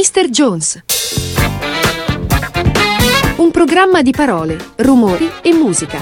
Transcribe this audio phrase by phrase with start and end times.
[0.00, 0.30] Mr.
[0.30, 0.82] Jones.
[3.36, 5.98] Un programma di parole, rumori e musica.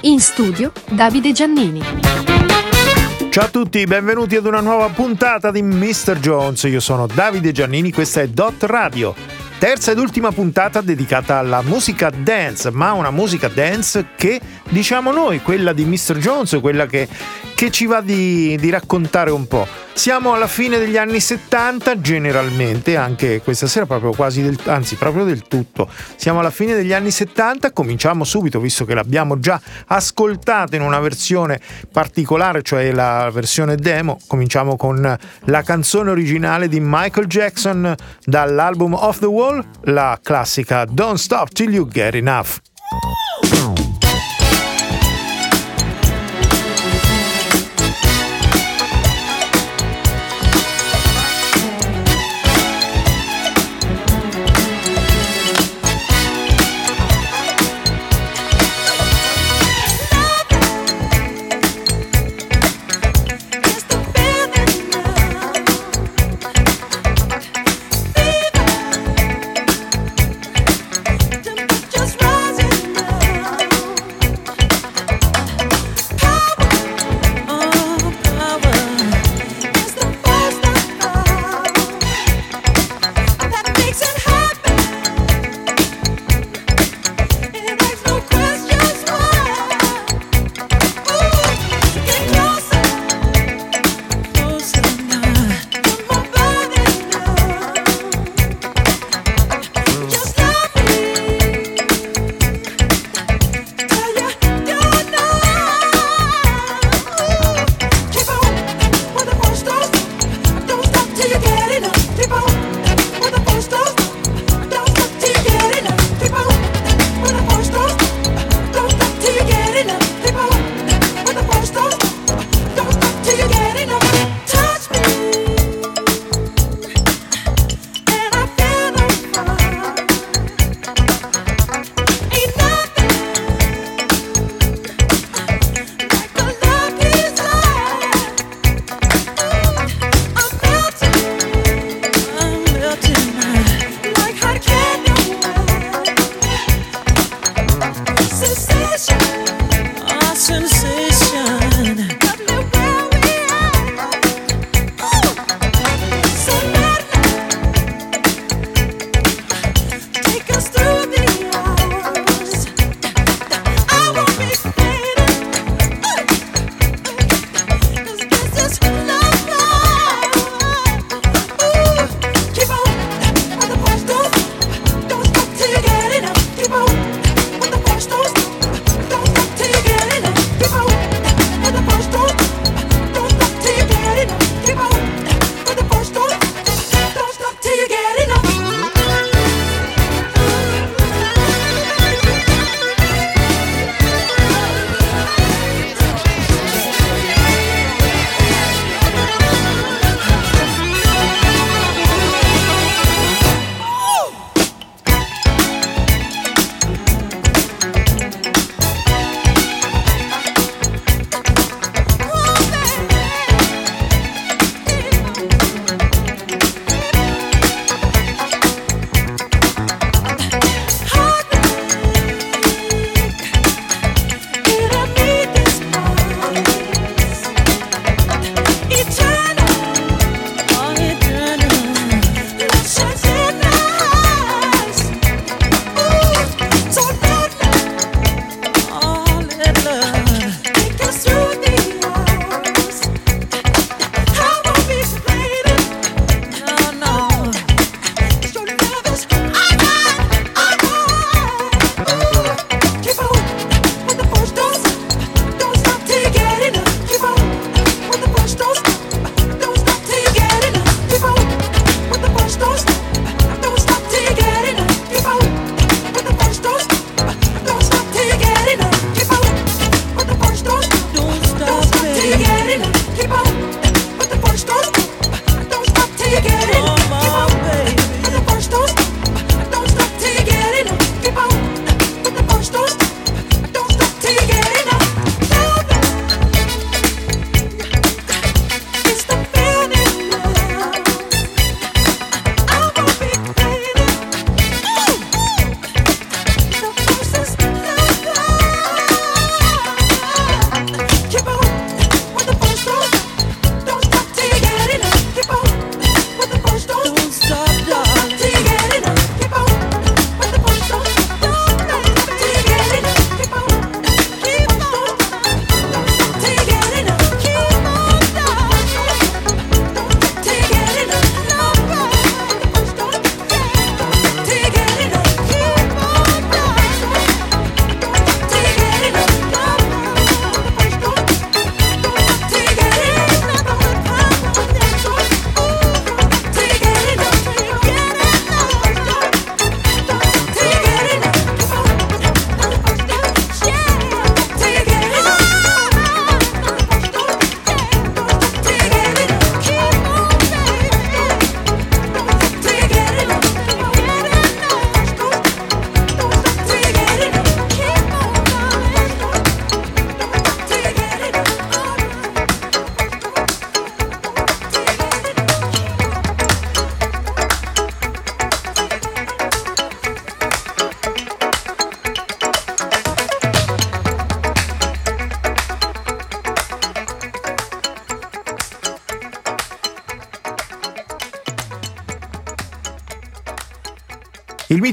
[0.00, 1.80] In studio Davide Giannini.
[3.30, 6.18] Ciao a tutti, benvenuti ad una nuova puntata di Mr.
[6.18, 6.64] Jones.
[6.64, 9.14] Io sono Davide Giannini, questa è Dot Radio.
[9.56, 15.40] Terza ed ultima puntata dedicata alla musica dance, ma una musica dance che diciamo noi,
[15.40, 16.18] quella di Mr.
[16.18, 17.08] Jones, quella che,
[17.54, 19.66] che ci va di, di raccontare un po'.
[19.94, 25.24] Siamo alla fine degli anni 70 generalmente, anche questa sera proprio quasi del, anzi proprio
[25.24, 25.88] del tutto.
[26.16, 30.98] Siamo alla fine degli anni 70, cominciamo subito visto che l'abbiamo già ascoltata in una
[30.98, 34.18] versione particolare, cioè la versione demo.
[34.26, 41.18] Cominciamo con la canzone originale di Michael Jackson dall'album Off the Wall, la classica Don't
[41.18, 42.58] Stop Till You Get Enough.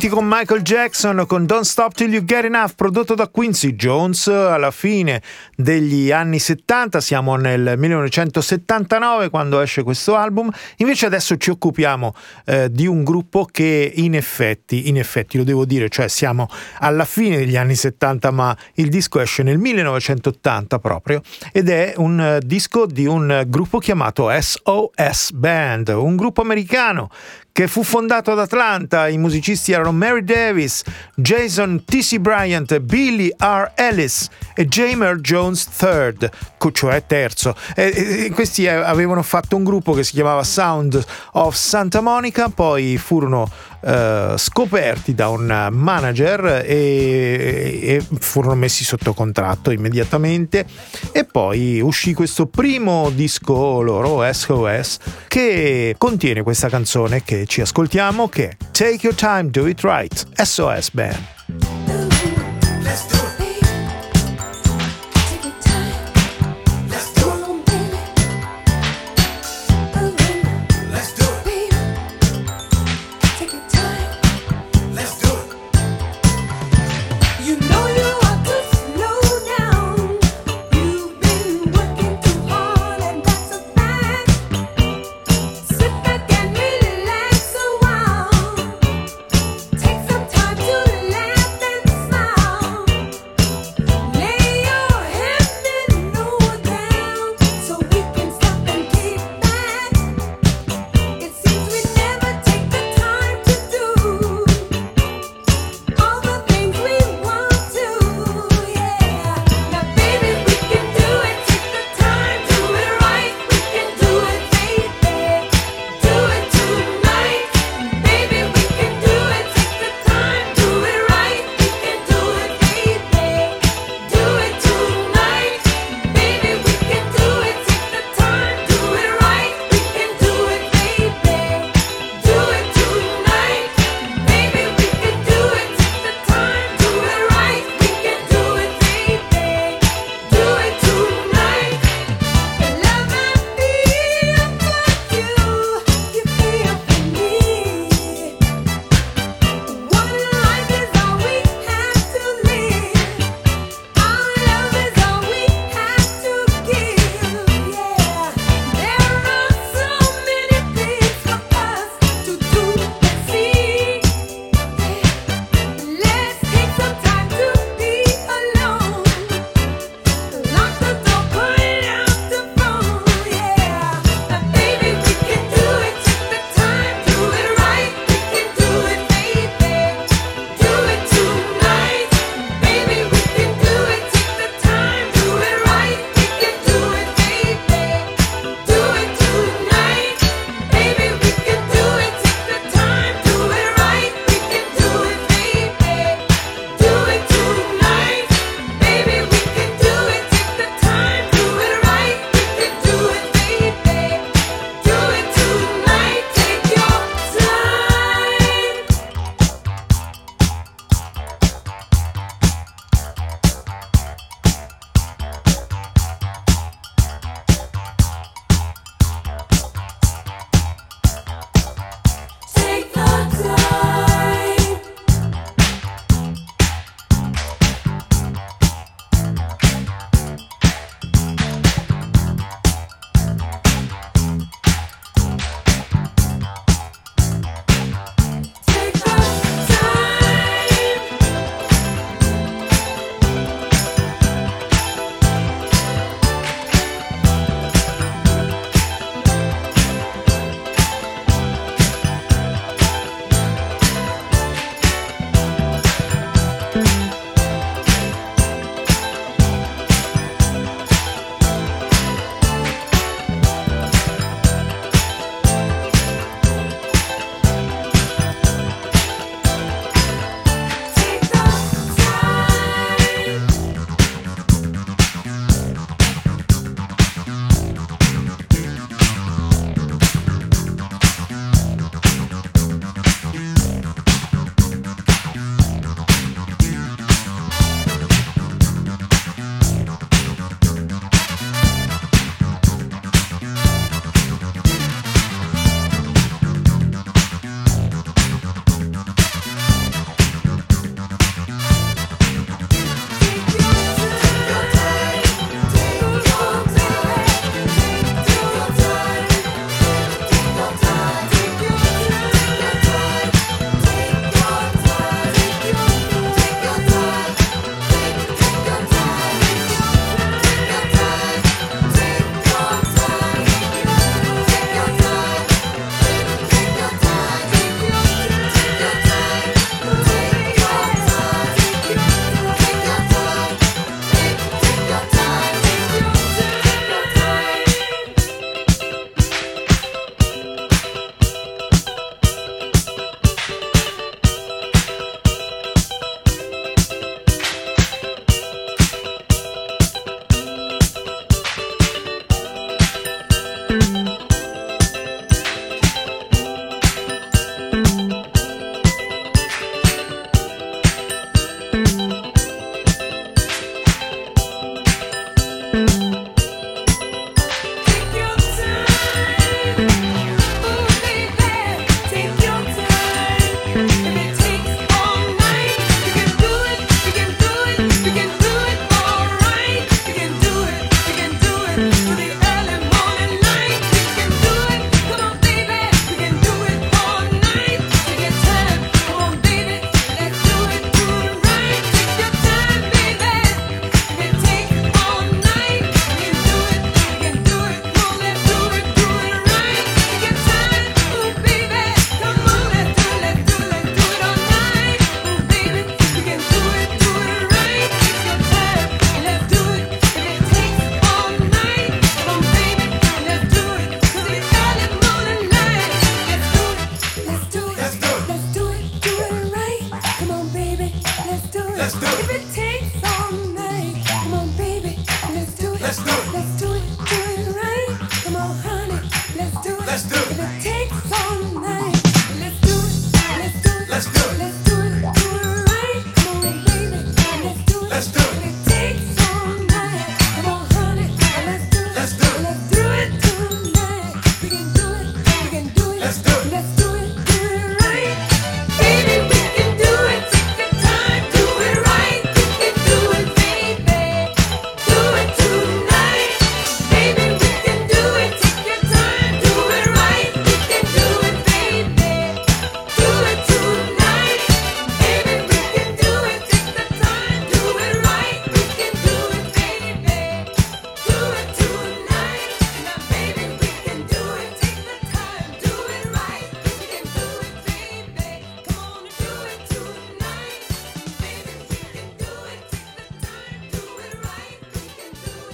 [0.01, 4.25] Il mitico Michael Jackson con Don't Stop Till You Get Enough, prodotto da Quincy Jones
[4.25, 5.21] alla fine
[5.56, 10.50] degli anni 70, siamo nel 1979 quando esce questo album.
[10.77, 12.15] Invece adesso ci occupiamo
[12.45, 16.50] eh, di un gruppo che in effetti, in effetti lo devo dire, cioè siamo
[16.80, 21.21] alla fine degli anni 70, ma il disco esce nel 1980 proprio
[21.51, 27.12] ed è un uh, disco di un gruppo chiamato SOS Band, un gruppo americano
[27.51, 29.07] che fu fondato ad Atlanta.
[29.07, 30.83] I musicisti erano Mary Davis,
[31.15, 32.18] Jason T.C.
[32.18, 33.71] Bryant, Billy R.
[33.75, 36.30] Ellis e Jamer Jones III,
[36.71, 37.56] cioè terzo.
[37.75, 41.03] E, e, questi avevano fatto un gruppo che si chiamava Sound
[41.33, 43.50] of Santa Monica, poi furono
[43.81, 50.65] uh, scoperti da un manager e, e furono messi sotto contratto immediatamente
[51.12, 58.27] e poi uscì questo primo disco loro, SOS, che contiene questa canzone che ci ascoltiamo
[58.27, 61.81] che Take Your Time, Do It Right, SOS Band.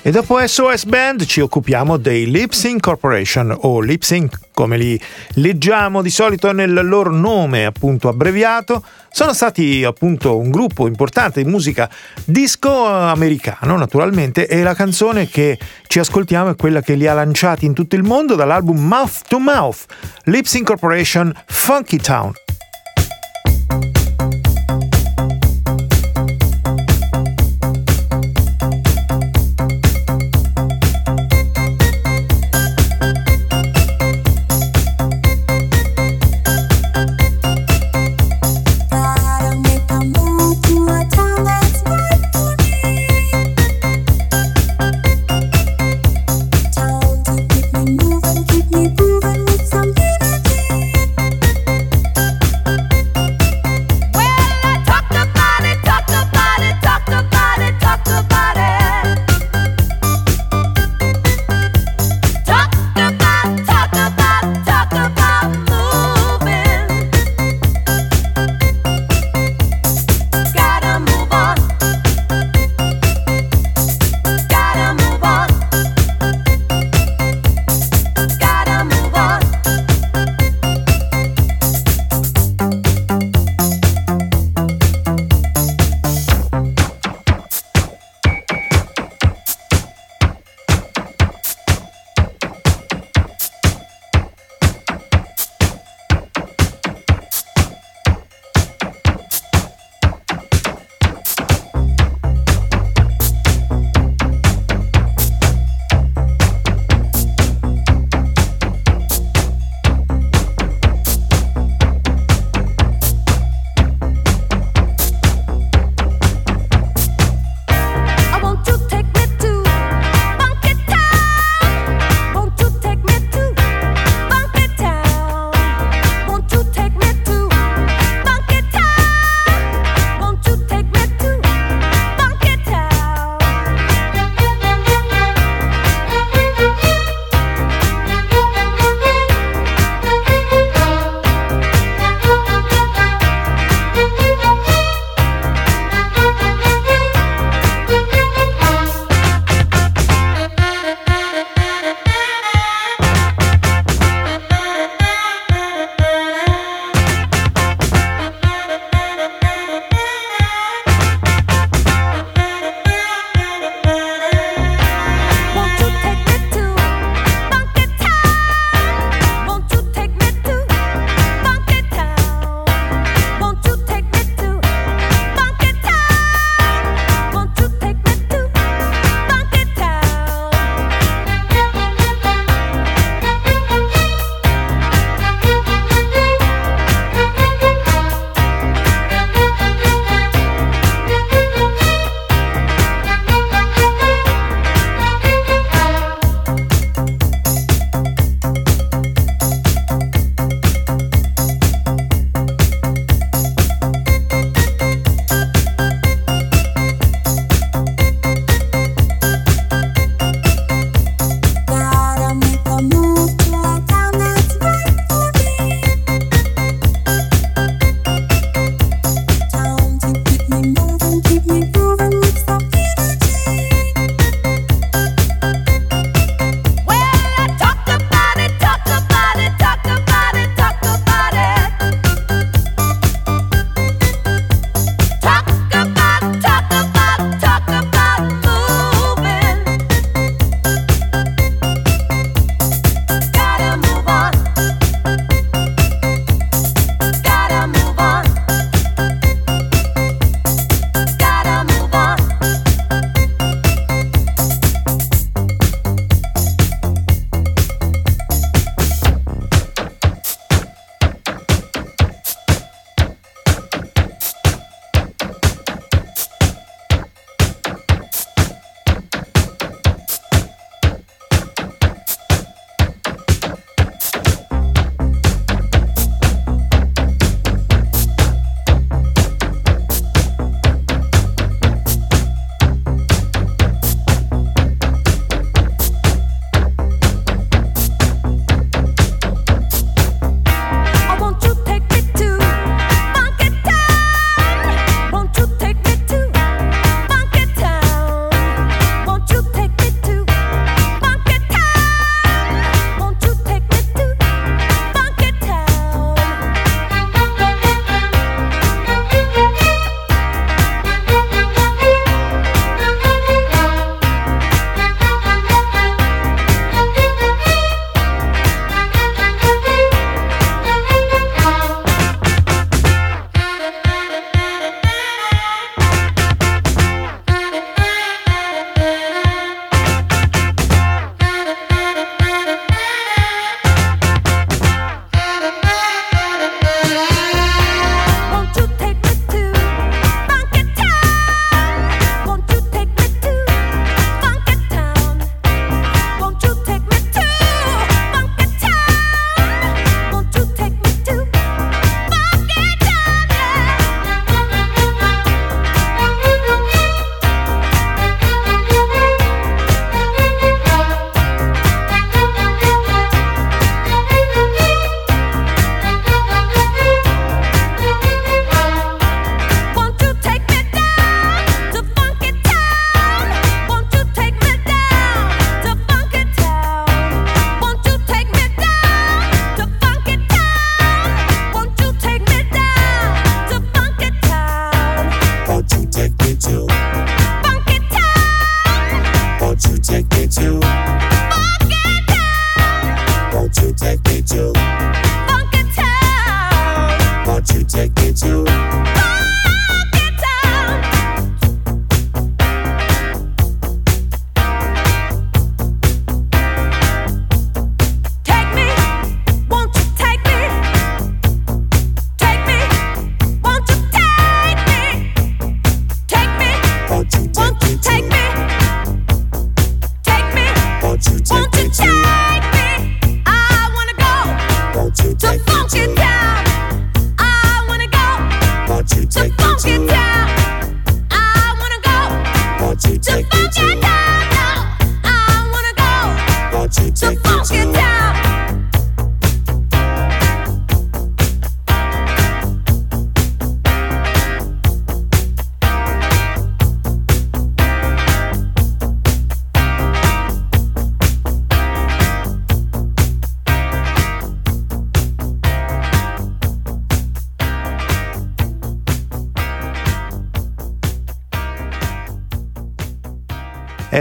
[0.08, 4.98] E dopo SOS Band ci occupiamo dei Lipsync Corporation o Lipsync come li
[5.34, 8.82] leggiamo di solito nel loro nome appunto abbreviato.
[9.12, 11.90] Sono stati appunto un gruppo importante di musica
[12.24, 17.66] disco americano naturalmente e la canzone che ci ascoltiamo è quella che li ha lanciati
[17.66, 19.88] in tutto il mondo dall'album Mouth to Mouth,
[20.24, 22.32] Lipsync Corporation Funky Town.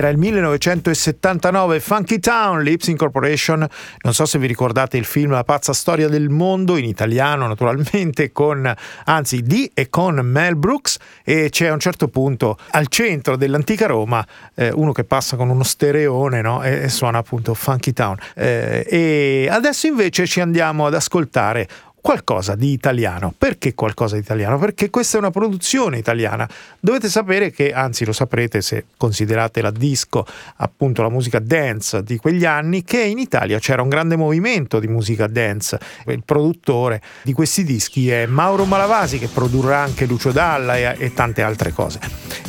[0.06, 3.66] Era il 1979 Funky Town, Lips Incorporation.
[4.02, 8.30] Non so se vi ricordate il film La pazza storia del mondo, in italiano naturalmente,
[8.30, 8.72] con,
[9.06, 13.86] anzi di e con Mel Brooks e c'è a un certo punto al centro dell'antica
[13.86, 16.62] Roma eh, uno che passa con uno stereone no?
[16.62, 18.16] e, e, suona appunto Funky Town.
[18.36, 21.66] Eh, e adesso invece ci andiamo ad ascoltare
[22.06, 23.34] qualcosa di italiano.
[23.36, 24.60] Perché qualcosa di italiano?
[24.60, 26.48] Perché questa è una produzione italiana.
[26.78, 30.24] Dovete sapere che, anzi lo saprete se considerate la disco,
[30.58, 34.86] appunto la musica dance di quegli anni, che in Italia c'era un grande movimento di
[34.86, 35.80] musica dance.
[36.06, 41.12] Il produttore di questi dischi è Mauro Malavasi che produrrà anche Lucio Dalla e, e
[41.12, 41.98] tante altre cose.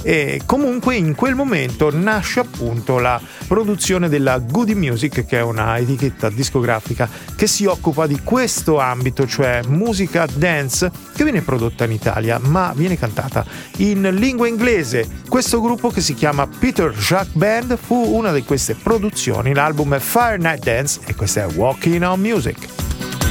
[0.03, 5.79] E comunque in quel momento nasce appunto la produzione della Goody Music, che è una
[5.79, 11.86] etichetta discografica che si occupa di questo ambito, cioè cioè musica dance che viene prodotta
[11.86, 13.45] in Italia ma viene cantata
[13.77, 15.07] in lingua inglese.
[15.29, 19.99] Questo gruppo che si chiama Peter Jacques Band fu una di queste produzioni, l'album è
[19.99, 23.26] Fire Night Dance e questa è Walking on Music.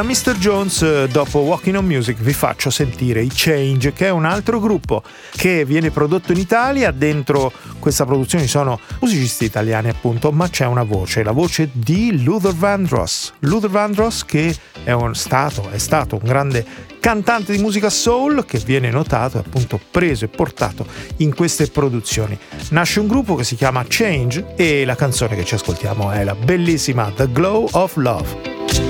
[0.00, 0.38] A Mr.
[0.38, 4.58] Jones, eh, dopo Walking on Music, vi faccio sentire i Change, che è un altro
[4.58, 6.90] gruppo che viene prodotto in Italia.
[6.90, 12.54] Dentro questa produzione sono musicisti italiani, appunto, ma c'è una voce, la voce di Luther
[12.54, 13.34] Vandross.
[13.40, 16.64] Luther Vandross, che è, un stato, è stato un grande
[16.98, 20.86] cantante di musica soul che viene notato e appunto preso e portato
[21.18, 22.38] in queste produzioni.
[22.70, 26.34] Nasce un gruppo che si chiama Change e la canzone che ci ascoltiamo è la
[26.34, 28.89] bellissima The Glow of Love.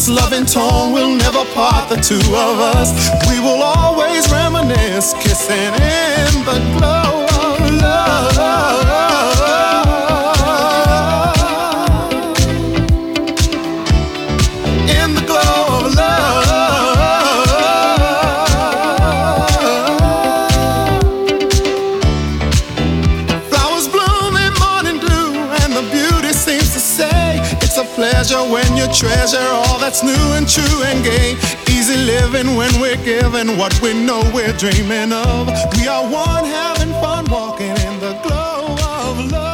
[0.00, 2.90] This loving tone will never part the two of us.
[3.28, 8.89] We will always reminisce, kissing in the glow of love.
[28.92, 31.36] Treasure all that's new and true and gay.
[31.68, 35.48] Easy living when we're given what we know we're dreaming of.
[35.76, 39.50] We are one having fun walking in the glow of love.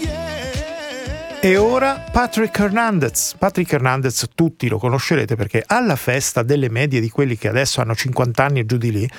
[0.00, 1.40] Yeah.
[1.40, 3.34] E ora Patrick Hernandez.
[3.38, 7.94] Patrick Hernandez tutti lo conoscerete perché alla festa delle medie di quelli che adesso hanno
[7.94, 9.10] 50 anni e giù di lì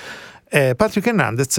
[0.50, 1.58] eh, Patrick Hernandez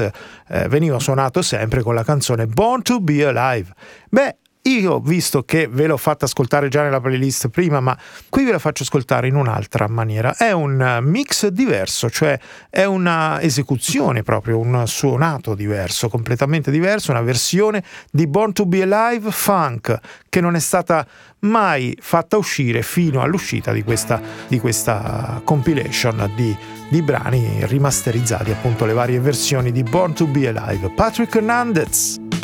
[0.49, 3.73] eh, veniva suonato sempre con la canzone Born to Be Alive.
[4.09, 4.37] Beh,
[4.79, 7.97] io, visto che ve l'ho fatta ascoltare già nella playlist prima, ma
[8.29, 10.35] qui ve la faccio ascoltare in un'altra maniera.
[10.37, 17.23] È un mix diverso, cioè è una esecuzione proprio, un suonato diverso, completamente diverso, una
[17.23, 19.99] versione di Born to Be Alive funk
[20.29, 21.07] che non è stata
[21.41, 26.57] mai fatta uscire fino all'uscita di questa, di questa compilation di,
[26.89, 30.91] di brani rimasterizzati, appunto le varie versioni di Born to Be Alive.
[30.91, 32.40] Patrick Hernandez.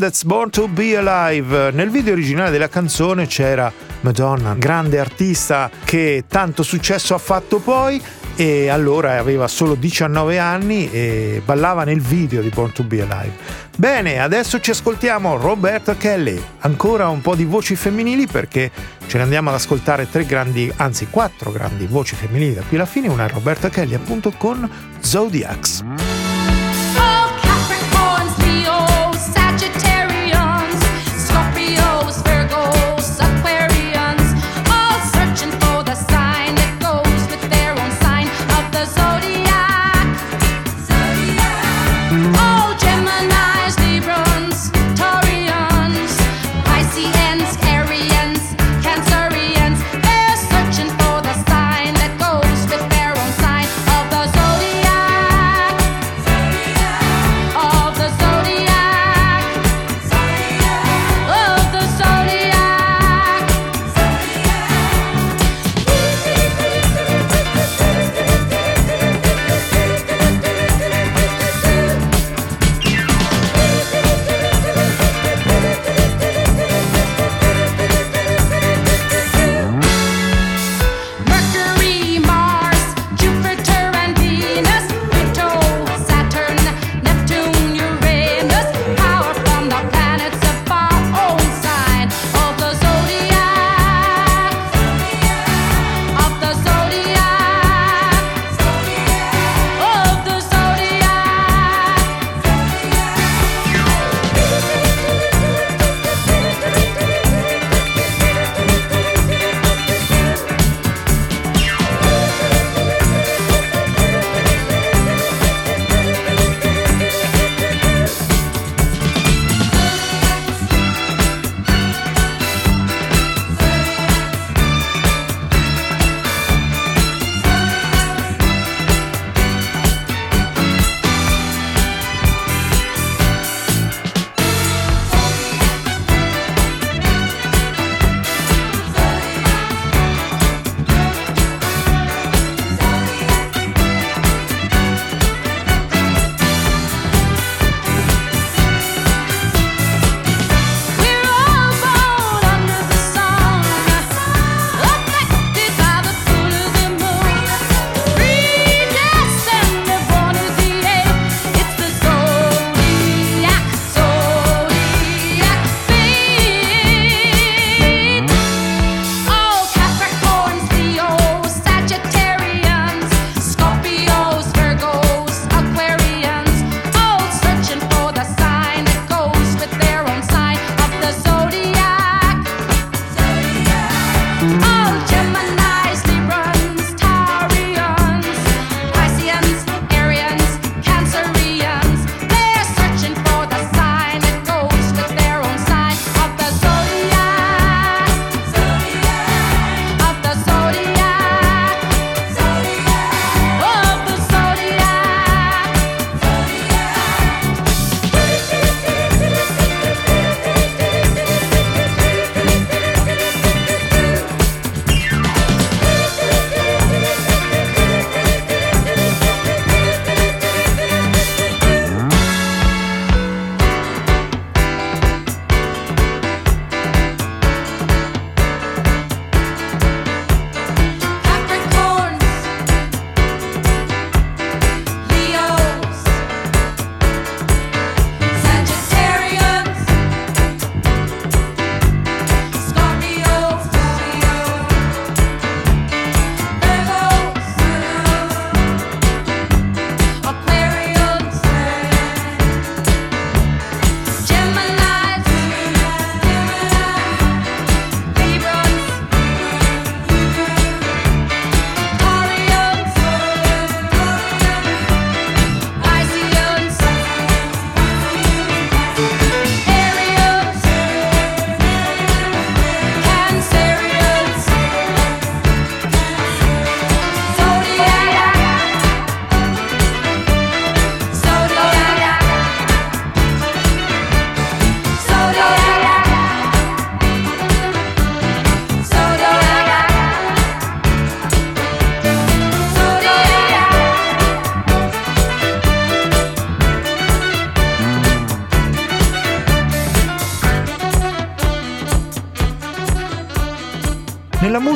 [0.00, 1.72] Hernandez, Born to Be Alive.
[1.72, 3.70] Nel video originale della canzone c'era
[4.00, 8.00] Madonna, grande artista che tanto successo ha fatto poi
[8.34, 13.32] e allora aveva solo 19 anni e ballava nel video di Born to Be Alive.
[13.76, 18.70] Bene, adesso ci ascoltiamo Roberta Kelly, ancora un po' di voci femminili perché
[19.06, 22.86] ce ne andiamo ad ascoltare tre grandi, anzi quattro grandi voci femminili da qui alla
[22.86, 24.68] fine, una Roberta Kelly appunto con
[25.00, 26.09] Zodiacs.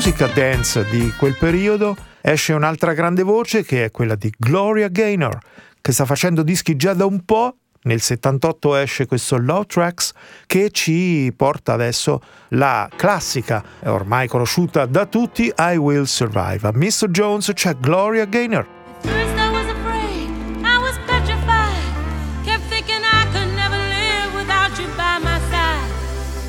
[0.05, 5.38] Musica dance di quel periodo esce un'altra grande voce che è quella di Gloria Gaynor,
[5.80, 7.57] che sta facendo dischi già da un po'.
[7.84, 10.12] Nel 78 esce questo Love Tracks
[10.44, 16.68] che ci porta adesso la classica, ormai conosciuta da tutti, I Will Survive.
[16.68, 17.09] A Mr.
[17.09, 18.66] Jones c'è Gloria Gaynor.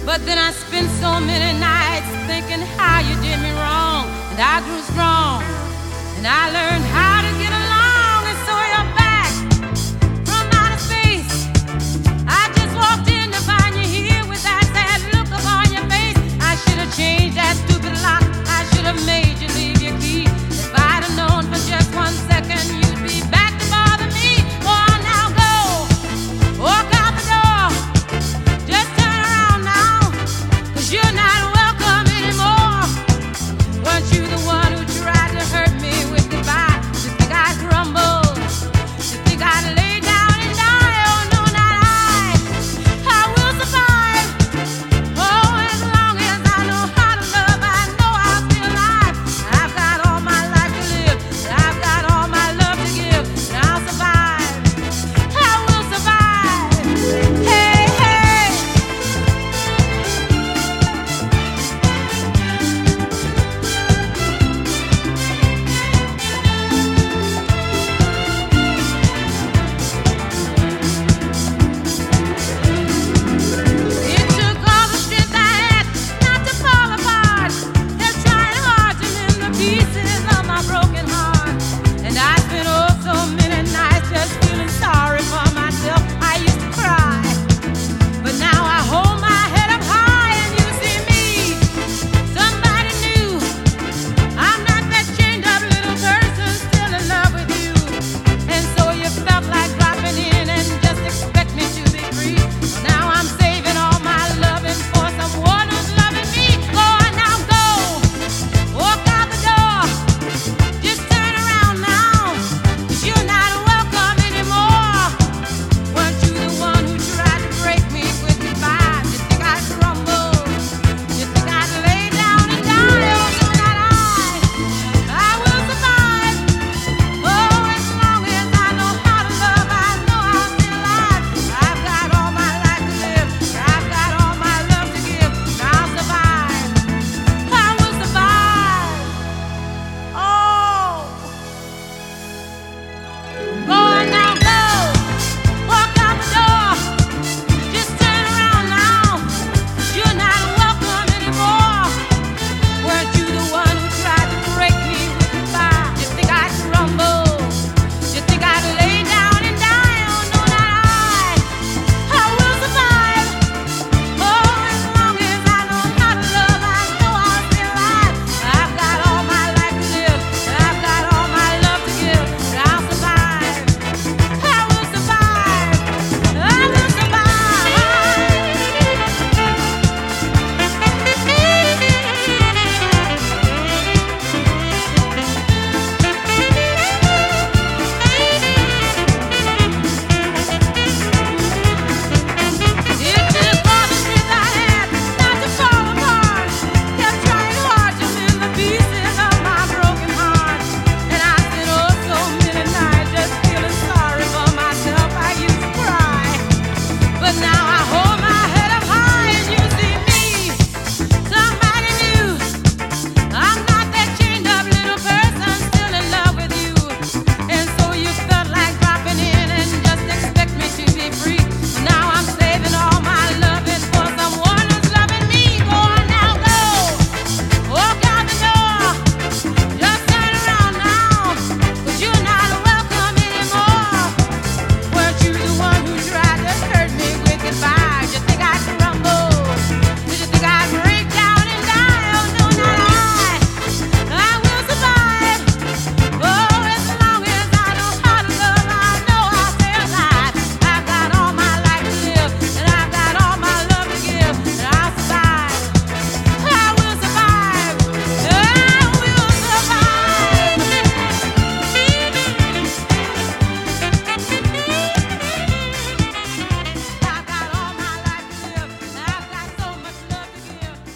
[0.06, 1.95] But then I spent so many nights
[2.28, 5.44] thinking how you did me wrong, and I grew strong,
[6.18, 7.25] and I learned how to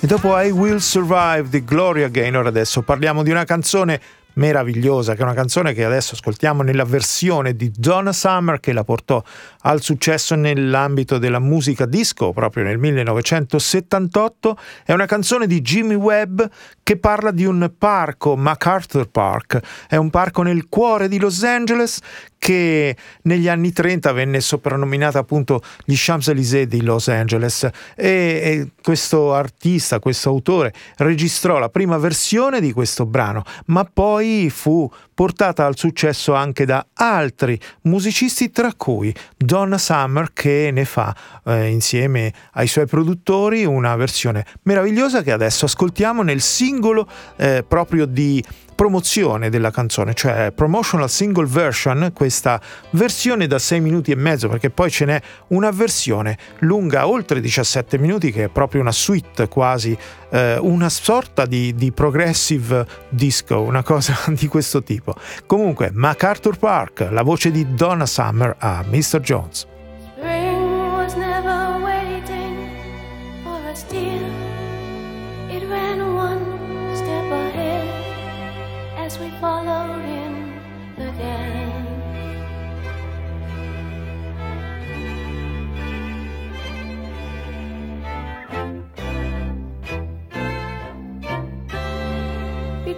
[0.10, 4.01] dopo I Will Survive di Gloria Gaynor adesso parliamo di una canzone
[4.34, 8.84] meravigliosa, che è una canzone che adesso ascoltiamo nella versione di Donna Summer che la
[8.84, 9.22] portò
[9.62, 14.57] al successo nell'ambito della musica disco proprio nel 1978.
[14.84, 16.41] È una canzone di Jimmy Webb
[16.82, 19.60] che parla di un parco, MacArthur Park.
[19.88, 21.99] È un parco nel cuore di Los Angeles
[22.40, 27.70] che negli anni 30 venne soprannominata appunto gli Champs-Élysées di Los Angeles.
[27.96, 34.50] E, e questo artista, questo autore registrò la prima versione di questo brano, ma poi
[34.50, 41.16] fu portata al successo anche da altri musicisti, tra cui Donna Summer, che ne fa
[41.46, 48.06] eh, insieme ai suoi produttori una versione meravigliosa che adesso ascoltiamo nel singolo eh, proprio
[48.06, 48.42] di
[48.80, 52.61] promozione della canzone, cioè promotional single version, questa
[52.91, 57.97] versione da 6 minuti e mezzo, perché poi ce n'è una versione lunga oltre 17
[57.97, 59.97] minuti che è proprio una suite quasi,
[60.30, 65.13] eh, una sorta di, di progressive disco, una cosa di questo tipo.
[65.45, 69.19] Comunque, MacArthur Park, la voce di Donna Summer a Mr.
[69.19, 69.67] Jones.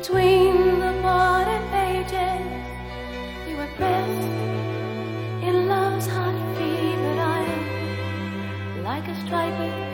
[0.01, 2.47] Between the parted pages,
[3.45, 4.29] we were pressed
[5.45, 9.90] in love's hot fever iron, like a striped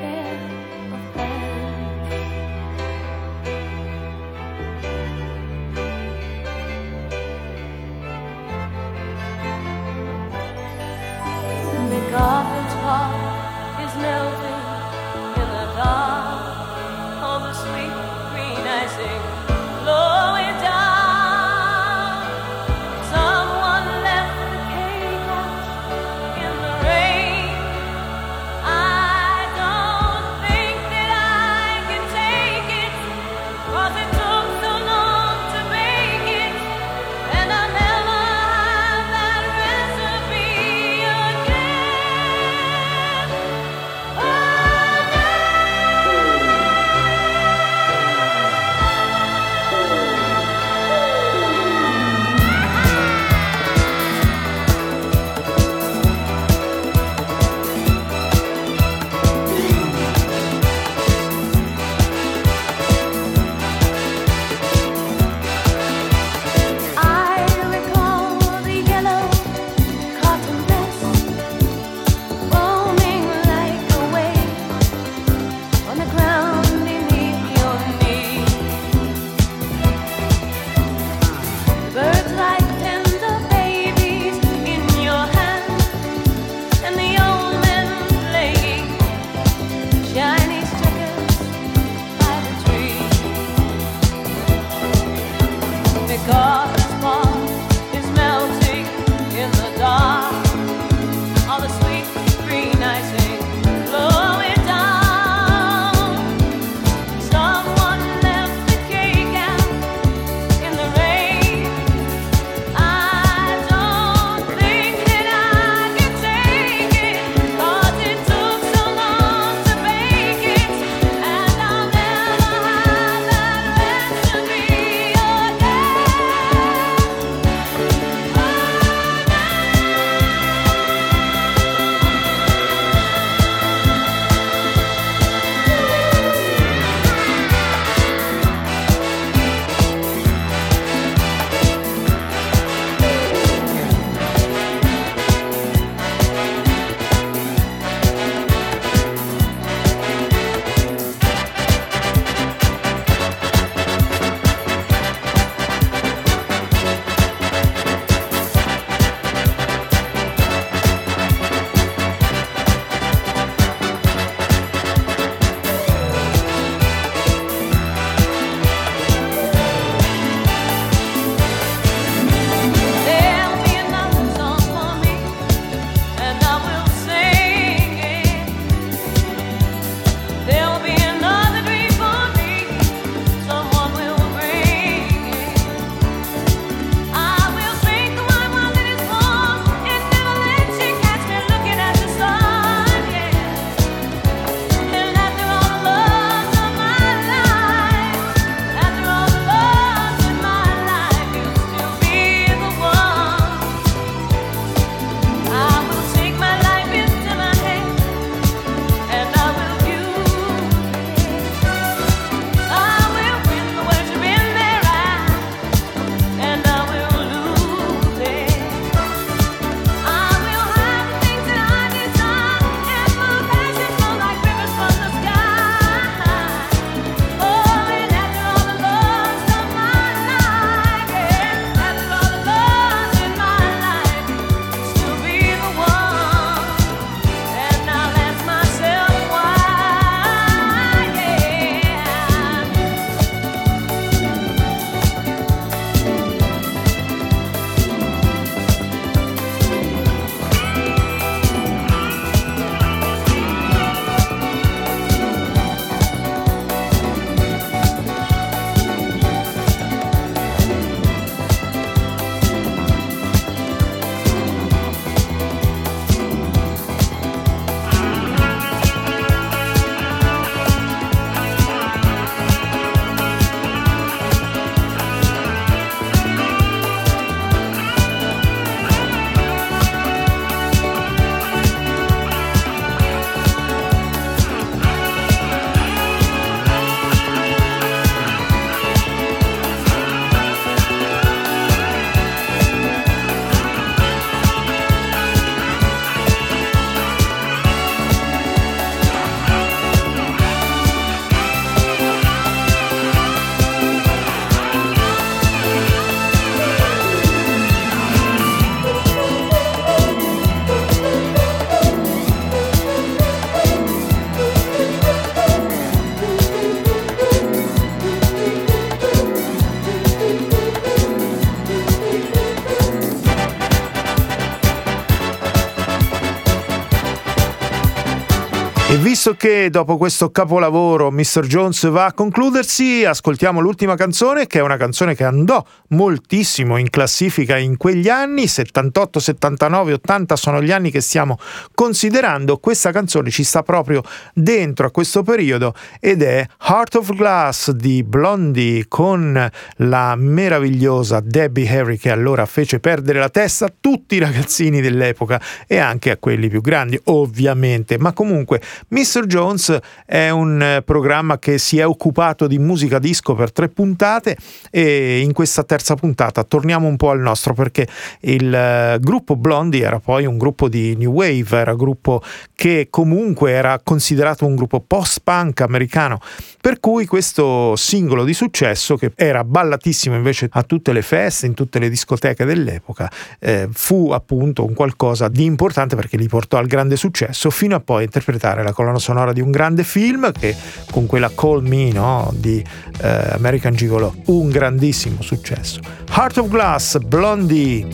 [329.08, 331.45] visto che dopo questo capolavoro Mr.
[331.47, 336.89] Jones va a concludersi, ascoltiamo l'ultima canzone, che è una canzone che andò moltissimo in
[336.89, 341.39] classifica in quegli anni, 78, 79, 80 sono gli anni che stiamo
[341.74, 342.58] considerando.
[342.58, 344.03] Questa canzone ci sta proprio
[344.34, 351.70] dentro a questo periodo ed è Heart of Glass di Blondie con la meravigliosa Debbie
[351.70, 356.18] Harry che allora fece perdere la testa a tutti i ragazzini dell'epoca e anche a
[356.18, 358.60] quelli più grandi, ovviamente, ma comunque
[358.98, 359.28] Mr.
[359.28, 359.78] Jones
[360.08, 364.36] è un eh, programma che si è occupato di musica disco per tre puntate
[364.72, 367.88] e in questa terza puntata torniamo un po' al nostro perché
[368.22, 372.24] il eh, gruppo Blondie era poi un gruppo di New Wave, era un gruppo
[372.56, 376.20] che comunque era considerato un gruppo post-punk americano,
[376.60, 381.54] per cui questo singolo di successo che era ballatissimo invece a tutte le feste, in
[381.54, 386.66] tutte le discoteche dell'epoca, eh, fu appunto un qualcosa di importante perché li portò al
[386.66, 390.55] grande successo fino a poi interpretare la colonna sonora di un grande film che
[390.91, 392.63] con quella Call Me no, di
[393.01, 395.80] eh, American Gigolo, un grandissimo successo.
[396.15, 397.88] Heart of Glass, Blondie.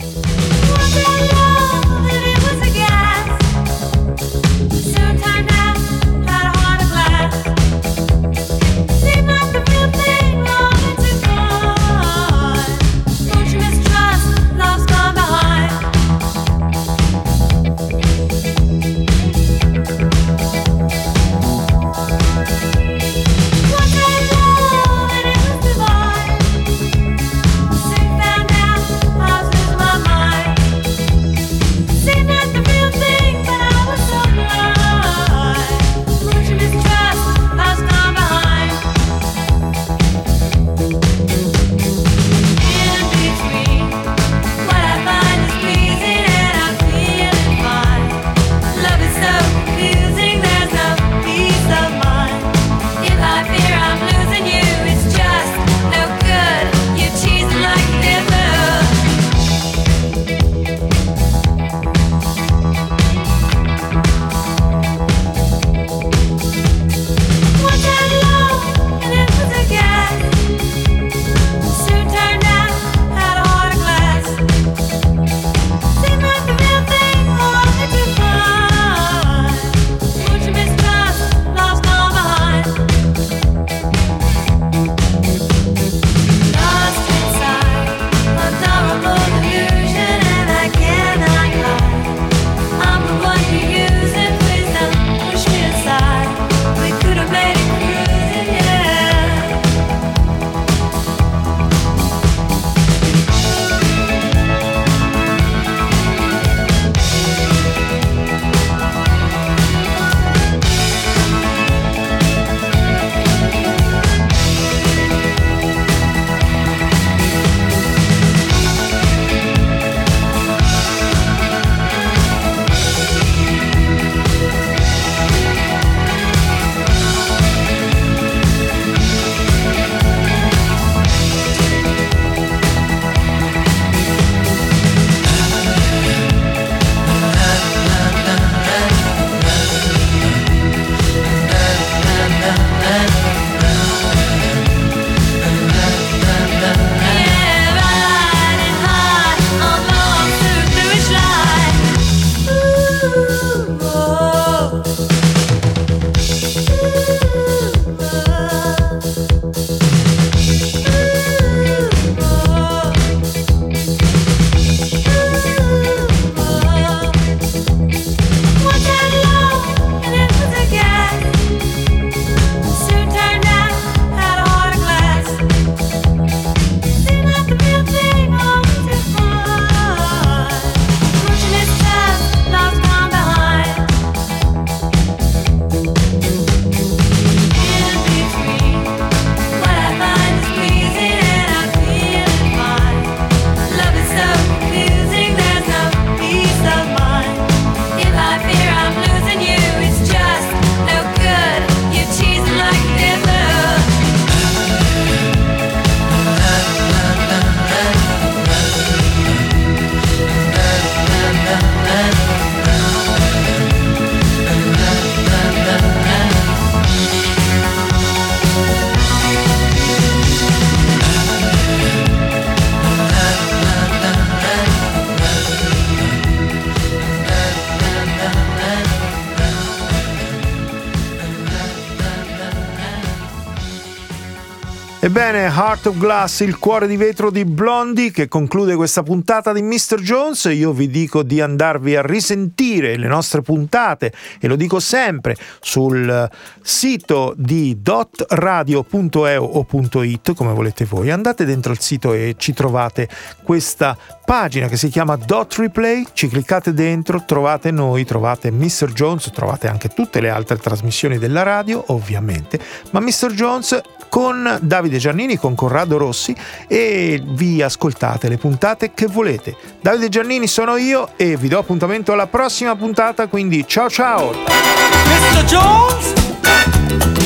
[235.04, 239.60] Ebbene, Heart of Glass, il cuore di vetro di Blondie, che conclude questa puntata di
[239.60, 240.00] Mr.
[240.00, 240.44] Jones.
[240.44, 246.26] Io vi dico di andarvi a risentire le nostre puntate, e lo dico sempre, sul
[246.62, 249.66] sito di dotradio.eu o
[250.04, 251.10] .it, come volete voi.
[251.10, 253.06] Andate dentro il sito e ci trovate
[253.42, 258.92] questa pagina che si chiama Dot Replay, ci cliccate dentro, trovate noi, trovate Mr.
[258.92, 262.58] Jones, trovate anche tutte le altre trasmissioni della radio, ovviamente,
[262.90, 263.32] ma Mr.
[263.32, 266.34] Jones con Davide Giannini, con Corrado Rossi
[266.68, 269.56] e vi ascoltate le puntate che volete.
[269.80, 274.30] Davide Giannini sono io e vi do appuntamento alla prossima puntata, quindi ciao ciao!
[274.30, 275.44] Mr.
[275.44, 276.12] Jones,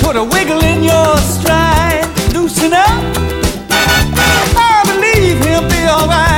[0.00, 3.16] put a wiggle in your stride, loosen up.
[3.70, 6.37] I believe he'll be alright,